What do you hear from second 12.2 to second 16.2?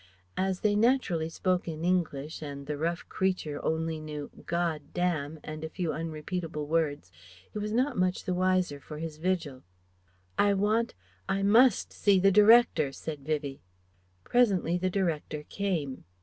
Director," said Vivie. Presently the Director came.